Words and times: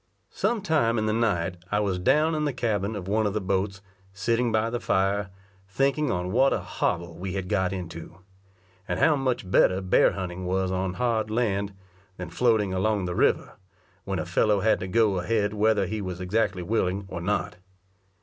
Some 0.31 0.63
time 0.63 0.97
in 0.97 1.05
the 1.05 1.13
night 1.13 1.57
I 1.71 1.79
was 1.79 1.99
down 1.99 2.33
in 2.33 2.45
the 2.45 2.53
cabin 2.53 2.95
of 2.95 3.07
one 3.07 3.27
of 3.27 3.35
the 3.35 3.39
boats, 3.39 3.83
sitting 4.13 4.51
by 4.51 4.71
the 4.71 4.79
fire, 4.79 5.29
thinking 5.69 6.09
on 6.09 6.31
what 6.31 6.53
a 6.53 6.59
hobble 6.59 7.19
we 7.19 7.33
had 7.33 7.47
got 7.47 7.71
into; 7.71 8.17
and 8.87 8.99
how 8.99 9.15
much 9.15 9.51
better 9.51 9.79
bear 9.79 10.13
hunting 10.13 10.47
was 10.47 10.71
on 10.71 10.95
hard 10.95 11.29
land, 11.29 11.75
than 12.17 12.31
floating 12.31 12.73
along 12.73 13.01
on 13.01 13.05
the 13.05 13.13
water, 13.15 13.51
when 14.03 14.17
a 14.17 14.25
fellow 14.25 14.61
had 14.61 14.79
to 14.79 14.87
go 14.87 15.19
ahead 15.19 15.53
whether 15.53 15.85
he 15.85 16.01
was 16.01 16.19
exactly 16.19 16.63
willing 16.63 17.05
or 17.07 17.21
not. 17.21 17.57